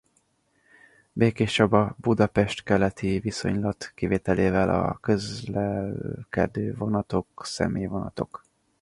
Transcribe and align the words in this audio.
Békéscsaba–Budapest-Keleti 1.13 3.19
viszonylat 3.19 3.91
kivételével 3.95 4.69
a 4.69 4.97
közlekedő 5.01 6.73
vonatok 6.75 7.41
személyvonatok. 7.45 8.45